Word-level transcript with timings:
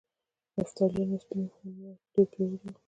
یفتلیان 0.59 1.07
یا 1.11 1.19
سپین 1.23 1.45
هونیان 1.55 1.95
ډیر 2.13 2.27
پیاوړي 2.31 2.57
وو 2.67 2.77